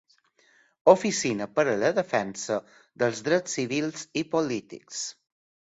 Oficina 0.93 1.47
per 1.59 1.65
a 1.73 1.75
la 1.83 1.91
Defensa 1.99 2.59
dels 3.03 3.23
Drets 3.29 3.61
Civils 3.61 4.09
i 4.25 4.27
Polítics. 4.35 5.07